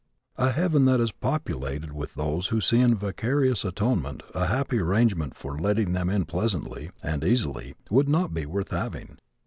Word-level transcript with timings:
A 0.39 0.49
heaven 0.49 0.85
that 0.85 0.99
is 0.99 1.11
populated 1.11 1.91
with 1.93 2.15
those 2.15 2.47
who 2.47 2.59
see 2.59 2.81
in 2.81 2.95
vicarious 2.95 3.63
atonement 3.63 4.23
a 4.33 4.47
happy 4.47 4.79
arrangement 4.79 5.35
for 5.37 5.59
letting 5.59 5.91
them 5.91 6.09
in 6.09 6.25
pleasantly 6.25 6.89
and 7.03 7.23
easily 7.23 7.75
would 7.91 8.09
not 8.09 8.33
be 8.33 8.47
worth 8.47 8.71
having. 8.71 9.19